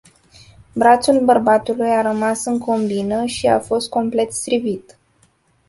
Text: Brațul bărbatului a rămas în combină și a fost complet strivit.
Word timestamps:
Brațul 0.73 1.19
bărbatului 1.19 1.89
a 1.89 2.01
rămas 2.01 2.45
în 2.45 2.59
combină 2.59 3.25
și 3.25 3.47
a 3.47 3.59
fost 3.59 3.89
complet 3.89 4.33
strivit. 4.33 4.97